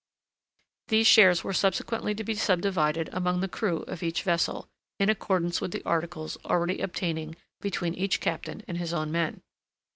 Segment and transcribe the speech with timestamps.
[0.87, 5.61] These shares were subsequently to be subdivided among the crew of each vessel, in accordance
[5.61, 9.43] with the articles already obtaining between each captain and his own men.